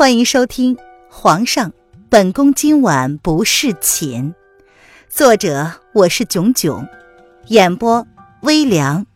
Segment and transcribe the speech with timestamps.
[0.00, 0.76] 欢迎收听
[1.10, 1.74] 《皇上，
[2.08, 4.32] 本宫今晚不侍寝》，
[5.10, 6.88] 作者我是囧囧，
[7.48, 8.06] 演播
[8.40, 9.06] 微凉，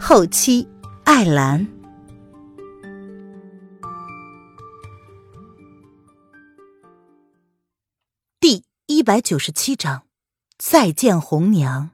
[0.00, 0.66] 后期
[1.04, 1.68] 艾兰。
[8.40, 10.06] 第一百九十七章，
[10.56, 11.90] 再见红娘。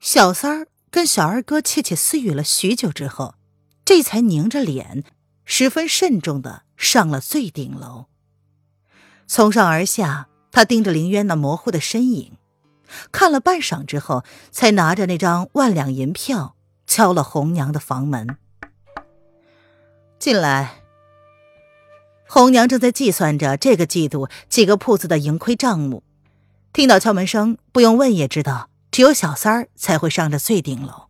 [0.00, 3.36] 小三儿跟小二哥窃窃私语了许久之后，
[3.84, 5.04] 这才拧着脸。
[5.48, 8.06] 十分慎重的上了最顶楼，
[9.28, 12.36] 从上而下，他盯着林渊那模糊的身影，
[13.12, 18.36] 看了半晌之后，才拿着那张万两银票敲了红娘的房门。
[20.18, 20.82] 进来。
[22.28, 26.02] 红娘正在计算着这个季度几个铺子的盈亏账目，
[26.72, 31.06] 听到敲门声，不用问也知道，只有小三儿才会上这最顶楼。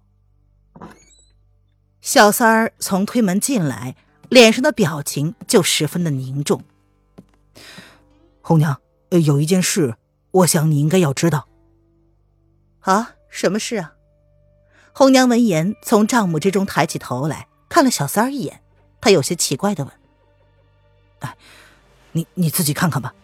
[2.02, 3.96] 小三儿从推门进来。
[4.28, 6.62] 脸上的表情就十分的凝重。
[8.40, 9.96] 红娘，有一件事，
[10.30, 11.48] 我想你应该要知道。
[12.80, 13.94] 啊，什么事啊？
[14.92, 18.62] 红娘闻言，从账目之中抬起头来看了小三儿一眼，
[19.00, 19.92] 她有些奇怪的问
[21.20, 21.36] ：“哎，
[22.12, 23.14] 你你自己看看吧。”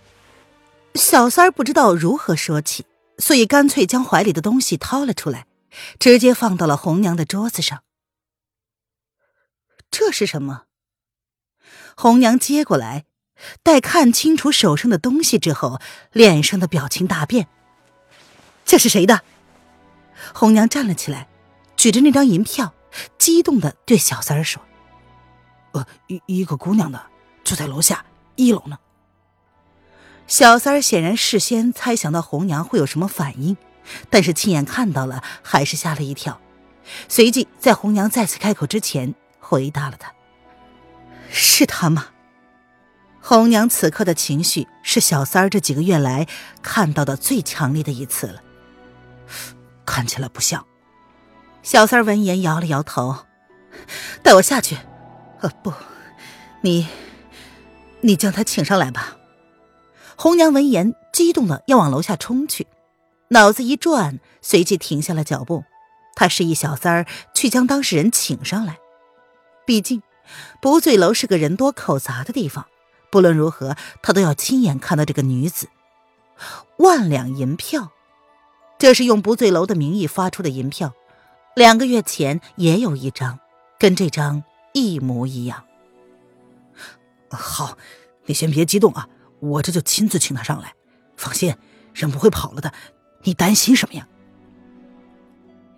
[0.95, 2.85] 小三儿不知道如何说起，
[3.17, 5.47] 所以干脆将怀里的东西掏了出来，
[5.99, 7.83] 直接放到了红娘的桌子上。
[9.91, 10.65] 这是什么？
[11.97, 13.05] 红娘接过来，
[13.63, 15.81] 待看清楚手上的东西之后，
[16.13, 17.49] 脸上的表情大变。
[18.65, 19.23] 这是谁的？
[20.35, 21.29] 红娘站了起来，
[21.77, 22.73] 举着那张银票，
[23.19, 24.63] 激动的对小三儿说
[25.73, 27.03] ：“呃，一一个姑娘的，
[27.45, 28.05] 就在楼下
[28.37, 28.79] 一楼呢。”
[30.29, 33.57] 小三儿显然事先猜想到红娘会有什么反应，
[34.09, 36.41] 但是亲眼看到了，还是吓了一跳。
[37.09, 40.15] 随即在红娘再次开口之前，回答了他。
[41.35, 42.09] 是他吗？
[43.25, 46.27] 红娘此刻的情绪是小三儿这几个月来
[46.61, 48.43] 看到的最强烈的一次了。
[49.87, 50.67] 看起来不像。
[51.63, 53.17] 小三儿闻言摇了摇头，
[54.23, 54.77] 带我下去。
[55.41, 55.73] 呃，不，
[56.61, 56.89] 你，
[58.01, 59.17] 你将他请上来吧。
[60.17, 62.67] 红娘闻言激动的要往楼下冲去，
[63.29, 65.65] 脑子一转，随即停下了脚步。
[66.15, 68.79] 她示意小三儿去将当事人请上来，
[69.65, 70.03] 毕竟。
[70.61, 72.67] 不醉楼是个人多口杂的地方，
[73.11, 75.69] 不论如何，他都要亲眼看到这个女子。
[76.79, 77.93] 万两银票，
[78.79, 80.93] 这是用不醉楼的名义发出的银票，
[81.55, 83.39] 两个月前也有一张，
[83.79, 84.43] 跟这张
[84.73, 85.65] 一模一样。
[87.31, 87.79] 好，
[88.27, 89.09] 你先别激动啊，
[89.41, 90.75] 我这就亲自请他上来。
[91.17, 91.55] 放心，
[91.95, 92.73] 人不会跑了的，
[93.23, 94.09] 你担心什么呀？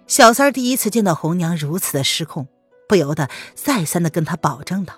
[0.07, 2.47] 小三儿第一次见到红娘如此的失控。
[2.89, 4.95] 不由得再三的跟他保证道：“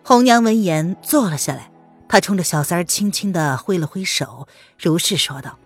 [0.04, 1.70] 红娘闻言坐了下来，
[2.08, 4.46] 她冲着小三儿轻轻的挥了挥手，
[4.78, 5.58] 如是说道：“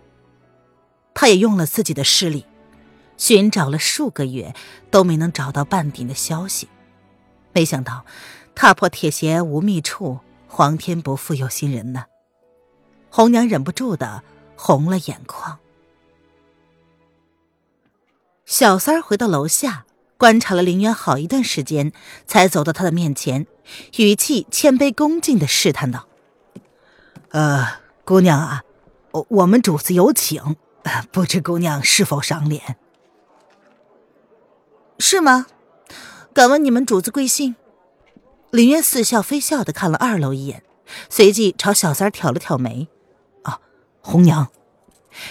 [1.13, 2.45] 她也用了自己的势力，
[3.17, 4.55] 寻找了数个月
[4.89, 6.69] 都没能找到半点的消息，
[7.51, 8.05] 没想到
[8.55, 12.05] 踏破铁鞋无觅处，皇天不负有心人呐。”
[13.11, 14.23] 红娘忍不住的
[14.55, 15.59] 红了眼眶。
[18.49, 19.85] 小三儿回到楼下，
[20.17, 21.93] 观察了林渊好一段时间，
[22.25, 23.45] 才走到他的面前，
[23.97, 26.07] 语气谦卑恭敬的试探道
[27.29, 27.67] ：“呃，
[28.03, 28.63] 姑娘啊，
[29.11, 30.55] 我我们主子有请，
[31.11, 32.75] 不知姑娘是否赏脸？
[34.97, 35.45] 是吗？
[36.33, 37.55] 敢问你们主子贵姓？”
[38.49, 40.63] 林渊似笑非笑的看了二楼一眼，
[41.07, 42.87] 随即朝小三儿挑了挑眉
[43.45, 43.59] ：“啊，
[44.01, 44.47] 红娘。”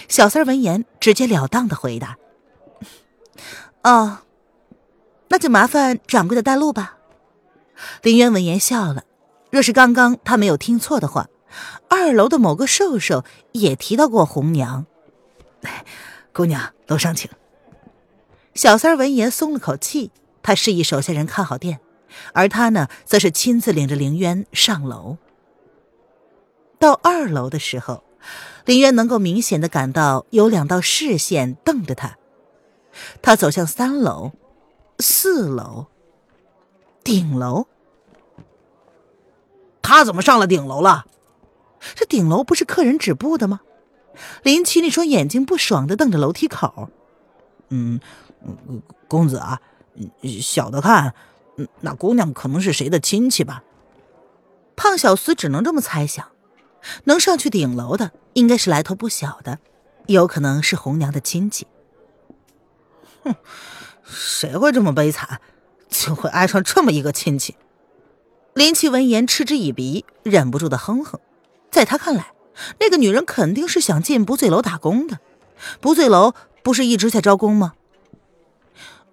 [0.07, 2.15] 小三儿闻言，直截了当的回答。
[3.83, 4.19] 哦，
[5.29, 6.97] 那就麻烦掌柜的带路吧。
[8.01, 9.03] 林渊闻言笑了。
[9.51, 11.27] 若是刚刚他没有听错的话，
[11.87, 14.85] 二楼的某个瘦瘦也提到过红娘。
[16.31, 17.31] 姑娘，楼上请。
[18.53, 20.11] 小三闻言松了口气，
[20.43, 21.79] 他示意手下人看好店，
[22.33, 25.17] 而他呢，则是亲自领着林渊上楼。
[26.77, 28.03] 到二楼的时候，
[28.65, 32.18] 林渊能够明显的感到有两道视线瞪着他。
[33.21, 34.31] 他走向三楼、
[34.99, 35.87] 四楼、
[37.03, 37.67] 顶楼。
[39.81, 41.05] 他怎么上了顶楼了？
[41.95, 43.61] 这顶楼不是客人止步的吗？
[44.43, 46.89] 林七那双眼睛不爽的瞪着楼梯口。
[47.69, 47.99] 嗯，
[49.07, 49.61] 公子啊，
[50.41, 51.13] 小的看，
[51.79, 53.63] 那姑娘可能是谁的亲戚吧？
[54.75, 56.27] 胖小厮只能这么猜想。
[57.05, 59.59] 能上去顶楼的，应该是来头不小的，
[60.07, 61.65] 有可能是红娘的亲戚。
[63.23, 63.35] 哼，
[64.03, 65.41] 谁会这么悲惨，
[65.89, 67.55] 就会爱上这么一个亲戚？
[68.53, 71.19] 林奇闻言嗤之以鼻，忍不住的哼哼。
[71.71, 72.33] 在他看来，
[72.79, 75.19] 那个女人肯定是想进不醉楼打工的。
[75.79, 76.33] 不醉楼
[76.63, 77.73] 不是一直在招工吗？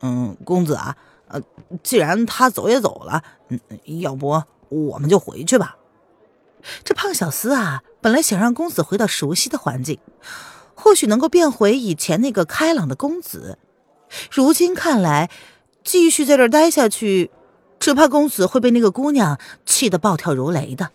[0.00, 0.96] 嗯，公子啊，
[1.28, 1.40] 呃，
[1.82, 3.60] 既然他走也走了，嗯，
[4.00, 5.76] 要不我们就回去吧。
[6.82, 9.98] 这胖小厮啊，本来想让公子回到熟悉的环境，
[10.74, 13.58] 或许能够变回以前那个开朗的公子。
[14.30, 15.30] 如今看来，
[15.84, 17.30] 继续在这儿待下去，
[17.78, 20.90] 只怕公子会被那个姑娘气得暴跳如雷的。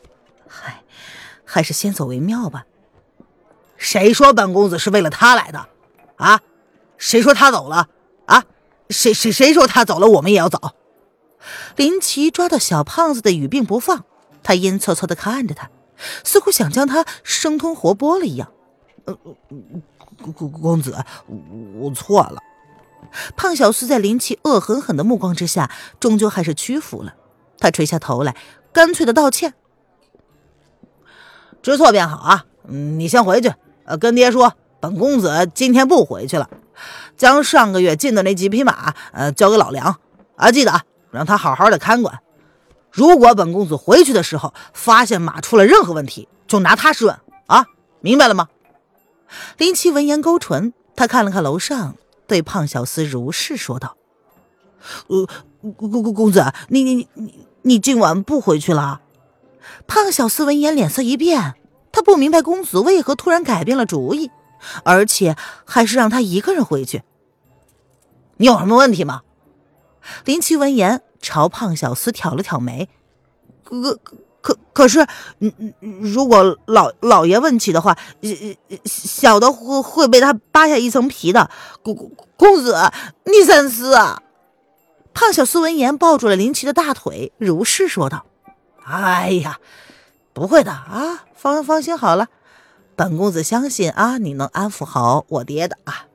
[0.47, 0.83] 嗨，
[1.45, 2.65] 还是先走为妙吧。
[3.77, 5.67] 谁说本公子是为了他来的？
[6.17, 6.41] 啊？
[6.97, 7.89] 谁说他走了？
[8.25, 8.43] 啊？
[8.89, 10.75] 谁谁谁说他走了，我们也要走？
[11.75, 14.05] 林奇抓到小胖子的语病不放。
[14.43, 15.69] 他阴恻恻的看着他，
[16.23, 18.51] 似乎想将他生吞活剥了一样。
[19.05, 19.17] 呃，
[20.35, 20.95] 公公子，
[21.79, 22.37] 我错了。
[23.35, 27.15] 胖小厮在林奇恶狠狠的目光之下，终究还是屈服了。
[27.59, 28.35] 他垂下头来，
[28.73, 29.53] 干脆的道歉
[31.61, 33.53] ：“知错便好啊，你先回去，
[33.85, 36.49] 呃，跟爹说，本公子今天不回去了，
[37.15, 39.97] 将上个月进的那几匹马，呃，交给老梁
[40.35, 42.19] 啊，记得啊让他好好的看管。”
[42.91, 47.65] 如果本公子回去的时候发现马出了任何问题，就拿他试问啊，
[48.01, 48.49] 明白了吗？
[49.57, 51.95] 林奇闻言勾唇，他看了看楼上，
[52.31, 53.97] 对胖小厮如是说道
[55.11, 55.27] ：“呃，
[55.75, 59.01] 公公公子，你你你你今晚不回去了？”
[59.85, 61.55] 胖小厮闻言脸色一变，
[61.91, 64.31] 他不明白公子为何突然改变了主意，
[64.85, 65.35] 而且
[65.65, 67.03] 还是让他一个人回去。
[68.37, 69.23] 你有什么问题吗？
[70.23, 71.01] 林奇闻言。
[71.23, 72.89] 朝胖小厮挑了挑眉，
[73.63, 74.17] 可可
[74.73, 75.05] 可是，
[75.39, 77.97] 嗯嗯如果老老爷问起的话，
[78.85, 81.49] 小的会会被他扒下一层皮的。
[81.83, 82.75] 公公子，
[83.25, 84.21] 你三思啊！
[85.13, 88.25] 胖小厮闻言，抱住了林奇的大腿，如是说道
[88.85, 89.59] ：“哎呀，
[90.33, 92.27] 不会的啊，放放心好了，
[92.95, 96.05] 本公子相信啊，你能安抚好我爹的啊。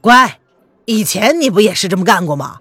[0.00, 0.38] 乖，
[0.84, 2.60] 以前你不也是这么干过吗？”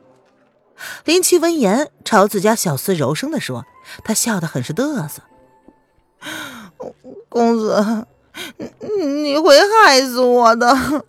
[1.05, 3.65] 林奇闻言，朝自家小厮柔声的说
[4.03, 5.21] ：“他笑得很是得瑟。
[7.29, 8.05] 公子，
[8.99, 11.05] 你会害死我的。”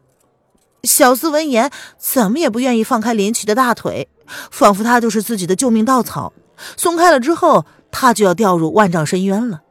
[0.85, 4.09] 小厮闻言，怎么也不愿意放开林奇的大腿，
[4.51, 6.33] 仿佛他就是自己的救命稻草。
[6.77, 9.63] 松开了之后，他就要掉入万丈深渊了。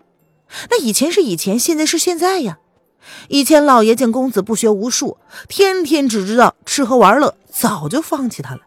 [0.70, 2.60] 那以前是以前，现在是现在呀。
[3.30, 5.18] 以前老爷见公子不学无术，
[5.48, 8.62] 天天只知道吃喝玩乐，早就放弃他了。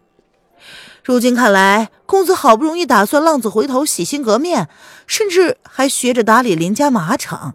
[1.04, 4.68] 如今看来，公子好不容易打算浪子回头、洗心革面，
[5.06, 7.54] 甚至还学着打理林家马场，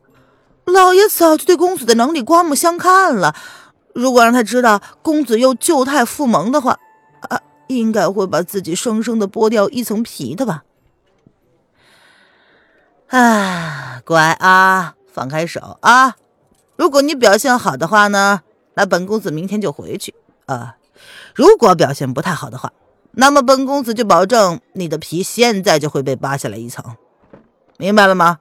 [0.66, 3.36] 老爷早就对公子的能力刮目相看了。
[3.94, 6.78] 如果让他知道公子又旧态复萌的话，
[7.30, 10.64] 啊，应该会把自己生生的剥掉一层皮的吧？
[13.08, 16.16] 哎，乖啊，放开手啊！
[16.76, 18.42] 如果你表现好的话呢，
[18.74, 20.16] 那本公子明天就回去
[20.48, 20.76] 啊；
[21.34, 22.74] 如果表现不太好的话，
[23.18, 26.96] 那么本公子就保证你的皮现在就会被扒下来一层，
[27.78, 28.40] 明白了吗？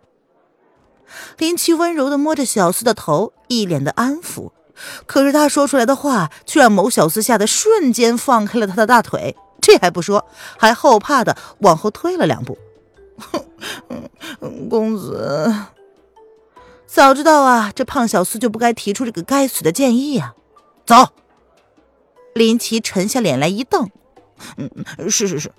[1.38, 4.50] 林奇温柔的摸着小厮的头，一脸的安抚。
[5.06, 9.36] 可是他说出来的话，却让某小厮吓得瞬间放开了他的大腿。
[9.60, 10.26] 这还不说，
[10.58, 12.58] 还后怕的往后退了两步。
[14.69, 15.54] 公子，
[16.86, 20.34] 早知道啊，这胖小厮就不该提出这个该死的建议啊！
[20.84, 21.10] 走。
[22.34, 23.90] 林奇沉下脸来一瞪。
[24.56, 24.70] 嗯，
[25.10, 25.53] 是是是。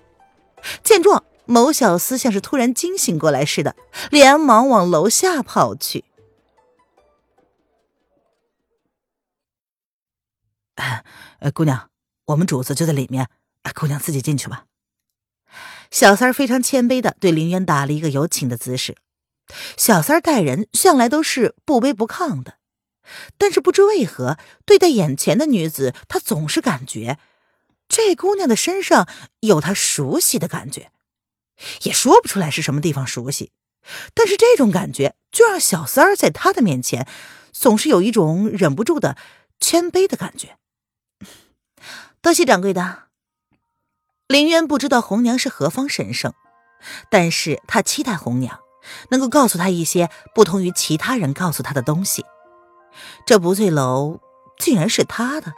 [0.84, 3.76] 见状，某小厮像是突然惊醒过来似的，
[4.10, 6.04] 连忙往楼下跑去。
[11.54, 11.90] 姑娘，
[12.26, 13.30] 我们主子就在里面，
[13.76, 14.66] 姑娘自己进去吧。
[15.92, 18.98] 小三儿非常谦卑的对林渊打了一个有请的姿势。
[19.78, 22.56] 小三儿待人向来都是不卑不亢的，
[23.38, 27.20] 但是不知为何，对待眼前的女子，他总是感觉。
[27.88, 29.08] 这姑娘的身上
[29.42, 30.92] 有他熟悉的感觉，
[31.84, 33.52] 也说不出来是什么地方熟悉，
[34.14, 37.08] 但是这种感觉就让小三儿在他的面前
[37.52, 39.16] 总是有一种忍不住的
[39.60, 40.58] 谦卑的感觉。
[42.22, 43.04] 多谢掌柜的。
[44.28, 46.34] 林渊不知道红娘是何方神圣，
[47.12, 48.60] 但是他期待红娘
[49.12, 52.26] 能够告诉他一些不同于其他人告诉他的东西。
[53.28, 54.20] 这不醉楼
[54.58, 55.54] 竟然是他的。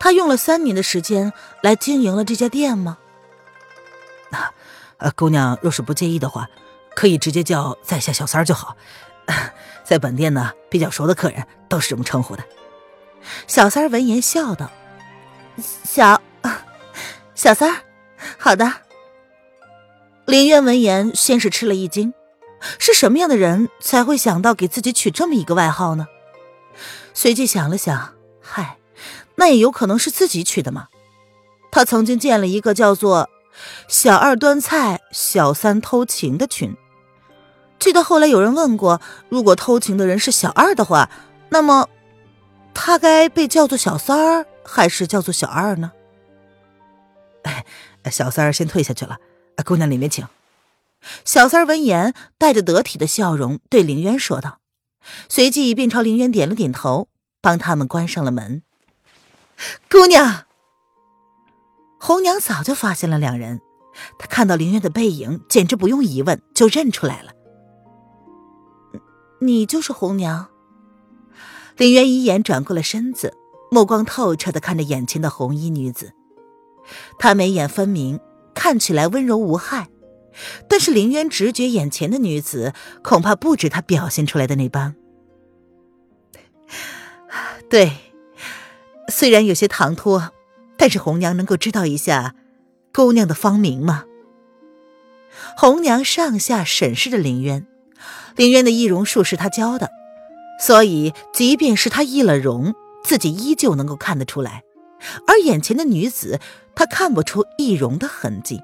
[0.00, 2.98] 他用了三年的时间来经营了这家店吗？
[4.32, 4.50] 啊，
[4.96, 6.48] 呃，姑娘若是不介意的话，
[6.96, 8.76] 可以直接叫在下小三儿就好。
[9.84, 12.42] 在本店呢，比较熟的客人都是这么称呼的。
[13.46, 14.70] 小三儿闻言笑道
[15.84, 16.20] ：“小
[17.34, 17.82] 小三儿，
[18.38, 18.72] 好的。
[20.24, 22.14] 林渊闻言，先是吃了一惊，
[22.78, 26.06] 是什么样的人才会想到给自己取这么一个外号呢？
[27.12, 28.78] 随即想了想，嗨，
[29.36, 30.88] 那也有可能是自己取的嘛。
[31.70, 33.30] 他曾经建了一个叫做
[33.88, 36.76] “小二端菜，小三偷情”的群。
[37.78, 41.10] 记得后来有人问过，如果偷情的人是小二的话，
[41.48, 41.88] 那么
[42.74, 45.92] 他该被叫做小三儿，还是叫做小二呢？
[47.42, 47.64] 哎，
[48.10, 49.18] 小三儿先退下去了，
[49.64, 50.26] 姑娘里面请。
[51.24, 54.58] 小三儿闻言，带着得体的笑容对林渊说道，
[55.28, 57.08] 随即便朝林渊点了点头，
[57.40, 58.62] 帮他们关上了门。
[59.90, 60.46] 姑娘，
[61.98, 63.60] 红娘早就发现了两人，
[64.18, 67.32] 她看到林渊的背影，简直不用疑问就认出来了。
[69.40, 70.48] 你就是红娘。
[71.76, 73.34] 林渊一眼转过了身子，
[73.70, 76.12] 目光透彻的看着眼前的红衣女子。
[77.18, 78.20] 她眉眼分明，
[78.54, 79.88] 看起来温柔无害，
[80.68, 84.94] 但是林渊直觉眼前的女子恐怕不止她表现出来的那般。
[87.70, 87.92] 对，
[89.10, 90.22] 虽然有些唐突，
[90.76, 92.34] 但是红娘能够知道一下
[92.94, 94.04] 姑娘的芳名吗？
[95.56, 97.66] 红娘上下审视着林渊。
[98.36, 99.90] 林渊的易容术是他教的，
[100.60, 102.74] 所以即便是他易了容，
[103.04, 104.64] 自己依旧能够看得出来。
[105.26, 106.40] 而眼前的女子，
[106.74, 108.62] 他看不出易容的痕迹。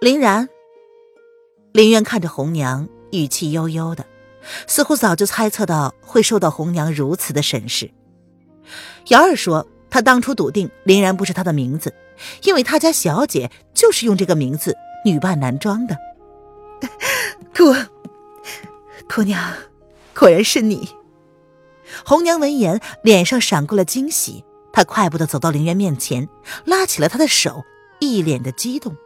[0.00, 0.48] 林然，
[1.72, 4.06] 林渊看着红娘，语气悠悠的，
[4.66, 7.90] 似乎早就猜测到会受到红娘如此的审视。
[9.08, 11.94] 瑶儿说，他当初笃定林然不是他的名字，
[12.42, 15.96] 因为他家小姐就是用这个名字女扮男装的。
[17.54, 17.74] 姑
[19.08, 19.52] 姑娘，
[20.14, 20.88] 果然是你。
[22.04, 26.28] 红娘闻言，脸上闪过了惊喜，她快步的走到林渊面前，
[26.64, 27.62] 拉起了他的手，
[28.00, 28.96] 一脸的激动。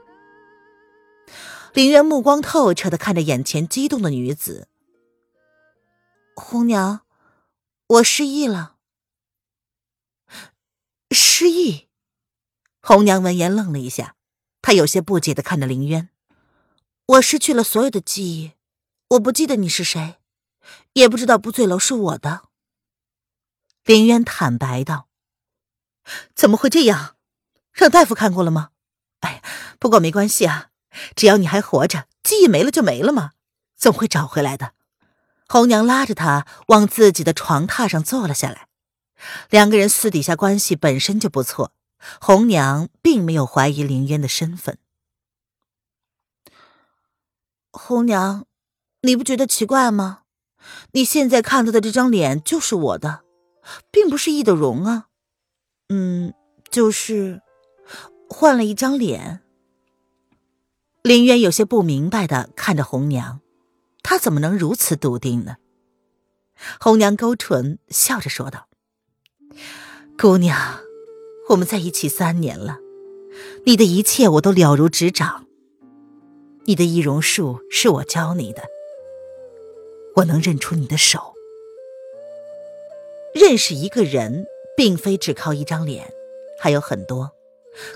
[1.75, 4.69] 林渊目光透彻的看着眼前激动的女子。
[6.37, 7.01] 红娘，
[7.89, 8.76] 我失忆了。
[11.39, 11.87] 失忆？
[12.81, 14.17] 红娘闻言愣了一下，
[14.63, 16.09] 她有些不解的看着林渊。
[17.05, 18.53] 我失去了所有的记忆，
[19.09, 20.17] 我不记得你是谁，
[20.95, 22.45] 也不知道不醉楼是我的。
[23.85, 25.09] 林渊坦白道
[26.35, 27.17] ：“怎么会这样？
[27.71, 28.71] 让大夫看过了吗？
[29.21, 29.43] 哎，
[29.79, 30.71] 不过没关系啊，
[31.15, 33.33] 只要你还活着，记忆没了就没了嘛，
[33.77, 34.73] 总会找回来的。”
[35.47, 38.66] 红娘拉着他往自己的床榻上坐了下来，
[39.51, 41.73] 两个人私底下关系本身就不错，
[42.21, 44.79] 红娘并没有怀疑林渊的身份。
[47.73, 48.47] 红娘，
[49.03, 50.23] 你不觉得奇怪吗？
[50.93, 53.23] 你现在看到的这张脸就是我的，
[53.91, 55.09] 并不是易的容啊。
[55.89, 56.35] 嗯，
[56.71, 57.43] 就是
[58.29, 59.43] 换了一张脸。
[61.03, 63.41] 林渊有些不明白的看着红娘，
[64.03, 65.57] 他怎么能如此笃定呢？
[66.81, 68.69] 红娘勾唇笑着说道
[70.19, 70.81] ：“姑娘，
[71.49, 72.79] 我们在一起三年了，
[73.65, 75.45] 你的一切我都了如指掌。”
[76.69, 78.63] 你的易容术是我教你的，
[80.17, 81.35] 我能认出你的手。
[83.33, 84.47] 认识一个人，
[84.77, 86.13] 并非只靠一张脸，
[86.59, 87.31] 还有很多。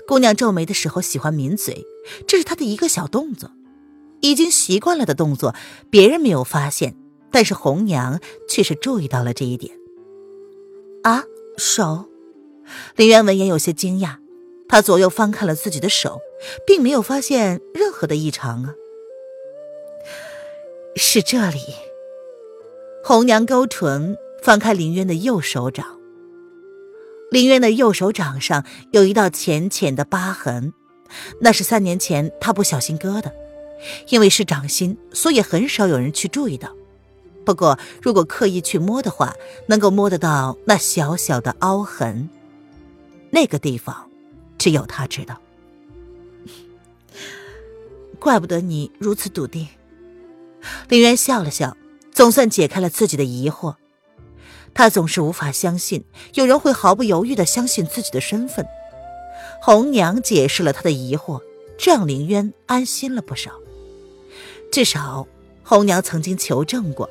[0.07, 1.85] 姑娘皱眉的时候喜欢抿嘴，
[2.25, 3.51] 这是她的一个小动作，
[4.21, 5.53] 已经习惯了的动作。
[5.89, 6.95] 别人没有发现，
[7.29, 9.75] 但是红娘却是注意到了这一点。
[11.03, 11.25] 啊，
[11.57, 12.05] 手！
[12.95, 14.17] 林渊闻言有些惊讶。
[14.67, 16.21] 他左右翻看了自己的手，
[16.65, 18.73] 并没有发现任何的异常啊。
[20.95, 21.59] 是这里。
[23.03, 25.99] 红娘勾唇，翻开林渊的右手掌。
[27.31, 30.73] 林渊的右手掌上有一道浅浅的疤痕，
[31.41, 33.33] 那是三年前他不小心割的。
[34.09, 36.73] 因为是掌心，所以很少有人去注意到。
[37.45, 39.33] 不过，如果刻意去摸的话，
[39.67, 42.29] 能够摸得到那小小的凹痕。
[43.31, 44.07] 那个地方。
[44.57, 45.41] 只有他知道，
[48.19, 49.67] 怪不得你如此笃定。
[50.87, 51.75] 林渊笑了笑，
[52.11, 53.73] 总算解开了自己的疑惑。
[54.75, 56.05] 他总是无法相信
[56.35, 58.63] 有人会毫不犹豫的相信自己的身份。
[59.63, 61.41] 红娘解释了他的疑惑，
[61.75, 63.53] 这让林渊安心了不少。
[64.71, 65.27] 至少
[65.63, 67.09] 红娘曾经求证过，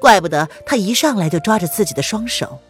[0.00, 2.60] 怪不得他一上来就抓着自己的双手。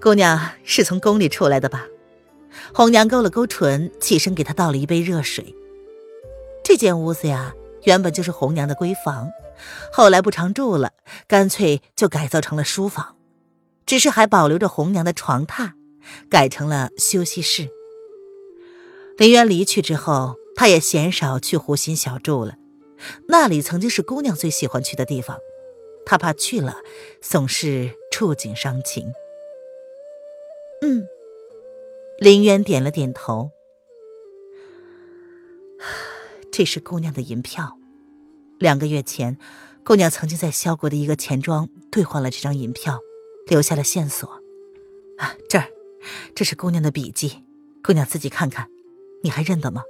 [0.00, 1.86] 姑娘是从宫里出来的吧？
[2.72, 5.54] 红娘勾了勾唇，起身给她倒了一杯热水。
[6.64, 7.54] 这间屋子呀，
[7.84, 9.30] 原本就是红娘的闺房，
[9.92, 10.92] 后来不常住了，
[11.26, 13.16] 干脆就改造成了书房。
[13.86, 15.72] 只是还保留着红娘的床榻，
[16.30, 17.68] 改成了休息室。
[19.18, 22.54] 林渊离去之后，他也鲜少去湖心小住了。
[23.28, 25.38] 那里曾经是姑娘最喜欢去的地方，
[26.04, 26.76] 她怕去了
[27.20, 29.12] 总是触景伤情。
[30.82, 31.06] 嗯，
[32.18, 33.50] 林渊点了点头。
[36.52, 37.78] 这是姑娘的银票，
[38.58, 39.38] 两个月前，
[39.84, 43.00] 姑娘曾经在萧国的一个钱庄兑换了这张银票，
[43.46, 44.28] 留下了线索。
[45.16, 45.68] 啊，这儿，
[46.34, 47.44] 这是姑娘的笔记，
[47.82, 48.68] 姑娘自己看看，
[49.22, 49.84] 你还认得吗？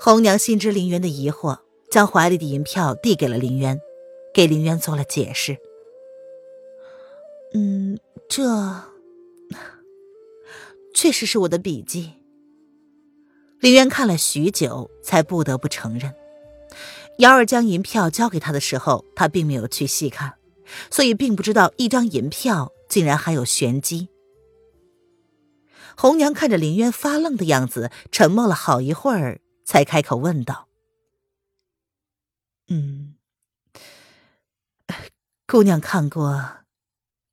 [0.00, 1.58] 红娘心知林渊的疑惑，
[1.92, 3.78] 将怀里的银票递给了林渊，
[4.32, 5.58] 给林渊做了解释。
[7.52, 7.98] 嗯，
[8.30, 8.42] 这
[10.94, 12.14] 确实是我的笔记。
[13.60, 16.14] 林渊看了许久，才不得不承认，
[17.18, 20.32] 瑶儿将银票交给他的时候，他并没有去细看，
[20.90, 24.08] 所以并不知道一张银票竟然还有玄机。
[25.94, 30.68] 红娘看着林渊发愣的样子，沉默了好一会儿，才开口问道
[32.74, 33.16] ：“嗯，
[35.46, 36.64] 姑娘看过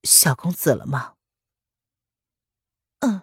[0.04, 1.14] 小公子了吗？”
[3.00, 3.22] 嗯。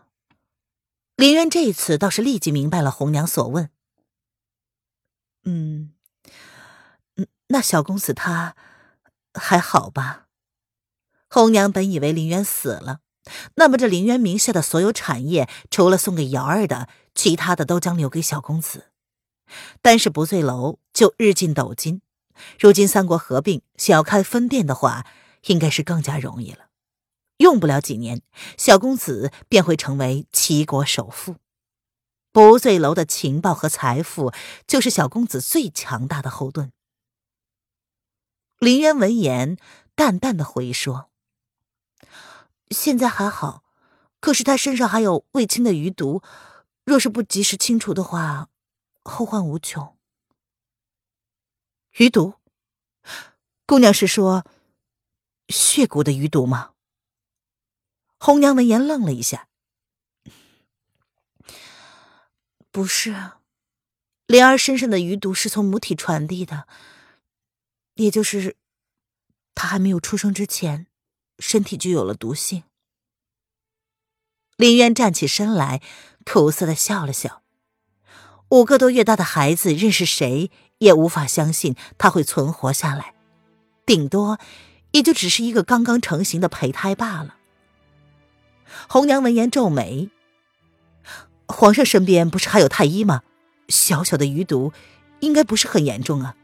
[1.17, 3.71] 林渊这一次倒是立即明白了红娘所问。
[5.45, 5.95] 嗯，
[7.49, 8.57] 那小公子他
[9.35, 10.29] 还好吧？
[11.29, 13.01] 红娘本以为林渊死了，
[13.57, 18.91] 那么这林渊名下的所有产业，除了送给瑶儿的，其他的都将留给小公子。
[19.81, 22.03] 但是不醉楼就日进斗金，
[22.59, 25.07] 如今三国合并，想要开分店的话，
[25.47, 26.67] 应该是更加容易了。
[27.39, 28.23] 用不了几年，
[28.57, 31.37] 小公子便会成为齐国首富。
[32.33, 34.33] 不醉楼的情报和财富，
[34.67, 36.73] 就是小公子最强大的后盾。
[38.59, 39.57] 林渊闻言，
[39.95, 41.11] 淡淡的回说
[42.71, 43.63] ：“现在还好，
[44.21, 46.23] 可是他身上还有未清的余毒，
[46.85, 48.49] 若是不及时清除的话，
[49.03, 49.96] 后患无穷。”
[51.97, 52.35] 余毒？
[53.65, 54.45] 姑娘是说
[55.49, 56.73] 血骨的余毒吗？
[58.19, 59.49] 红娘闻言愣了一下，
[62.71, 63.33] 不是，
[64.27, 66.69] 莲儿身上的余毒是从母体传递的，
[67.95, 68.57] 也就是
[69.55, 70.87] 她还没有出生之前，
[71.39, 72.65] 身体就有了毒性。
[74.57, 75.83] 林渊站起身来，
[76.25, 77.43] 苦涩的笑了笑。
[78.51, 83.15] 五个多月大的孩子，认识谁也无法相信他会存活下来，
[83.85, 84.39] 顶多
[84.93, 87.37] 也就只是一个刚刚成型的胚胎罢了。
[88.89, 90.11] 红娘闻言皱眉
[91.47, 93.23] ：“皇上身边不是还有太医吗？
[93.69, 94.73] 小小的余毒，
[95.21, 96.37] 应该不是很严重啊。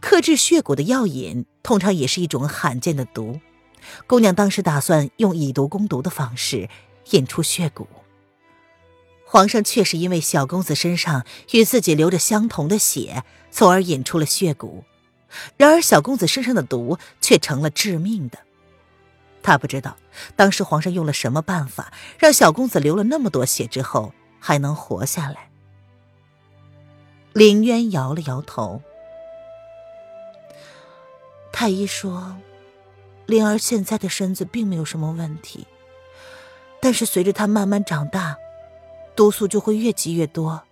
[0.00, 3.40] 克制血蛊的药引，通常也是一种罕见的毒。
[4.06, 6.68] 姑娘当时打算用以毒攻毒的方式
[7.10, 7.86] 引出血蛊。
[9.30, 14.84] 皇上确实因为小公子身上与自己流着相同的血，从而引出了血蛊。
[15.58, 18.38] 然而小公子身上的毒却成了致命的。”
[19.44, 19.98] 他不知道，
[20.34, 25.50] 当时皇上用了什么办法，让小公子流了那么多血之后还能活下来。
[27.34, 28.80] 林渊摇了摇头。
[31.52, 32.34] 太医说，
[33.26, 35.66] 灵儿现在的身子并没有什么问题，
[36.80, 38.38] 但是随着她慢慢长大，
[39.18, 40.62] 毒素就会越积越多，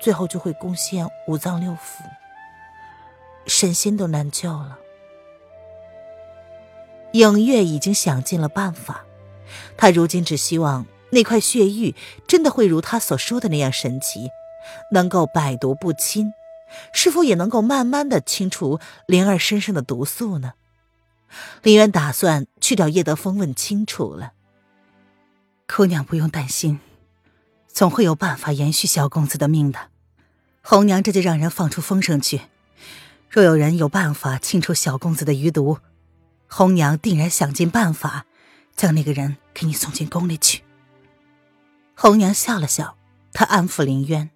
[0.00, 2.02] 最后就会攻陷五脏六腑，
[3.46, 4.78] 身心都难救了。
[7.12, 9.04] 影月已经想尽了办法，
[9.76, 11.94] 他如今只希望那块血玉
[12.26, 14.30] 真的会如他所说的那样神奇，
[14.92, 16.32] 能够百毒不侵，
[16.94, 20.54] 是否也能够慢慢的清除灵儿身上的毒素呢？
[21.62, 24.32] 林渊打算去找叶德风问清楚了。
[25.68, 26.80] 姑娘不用担心，
[27.74, 29.90] 总会有办法延续小公子的命的。
[30.62, 32.42] 红娘这就让人放出风声去，
[33.28, 35.78] 若有人有办法清除小公子的余毒。
[36.46, 38.26] 红娘定然想尽办法，
[38.76, 40.62] 将那个人给你送进宫里去。
[41.96, 42.96] 红娘笑了笑，
[43.32, 44.30] 她安抚林渊：“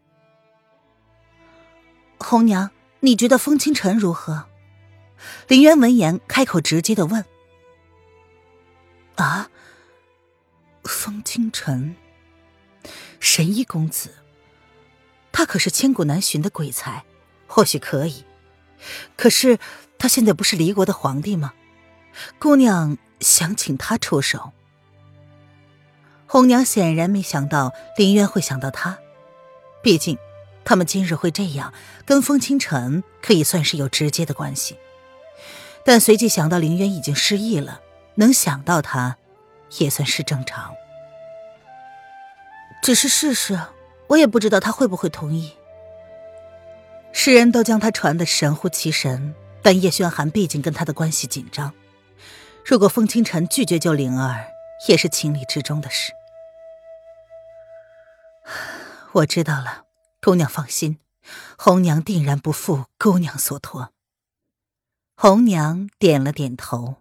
[2.18, 2.70] 红娘，
[3.01, 4.46] 你觉得风清晨如何？”
[5.46, 7.24] 林渊闻言开口直接的问
[9.14, 9.48] ：“啊，
[10.83, 11.94] 风清晨，
[13.20, 14.14] 神医公子，
[15.33, 17.04] 他可是千古难寻的鬼才，
[17.46, 18.24] 或许可以。
[19.16, 19.59] 可是
[19.98, 21.54] 他现在不是离国的皇帝吗？”
[22.38, 24.52] 姑娘想请他出手。
[26.26, 28.98] 红娘显然没想到林渊会想到他，
[29.83, 30.18] 毕竟
[30.64, 31.72] 他们今日会这样，
[32.04, 34.76] 跟风清晨可以算是有直接的关系。
[35.85, 37.81] 但随即想到林渊已经失忆了，
[38.16, 39.16] 能想到他，
[39.78, 40.74] 也算是正常。
[42.83, 43.61] 只是试试，
[44.09, 45.57] 我也不知道他会不会同意。
[47.12, 51.75] 世人都将他传得神乎其神，但叶轩寒毕竟跟他的关系紧张，
[52.64, 54.47] 如果风清晨拒绝救灵儿，
[54.88, 56.12] 也是情理之中的事。
[59.12, 59.85] 我知道了，
[60.23, 60.99] 姑娘放心，
[61.59, 63.93] 红娘定然不负姑娘所托。
[65.17, 66.97] 红娘点了点头。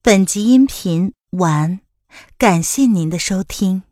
[0.00, 1.80] 本集音频晚，
[2.38, 3.82] 感谢您的收听。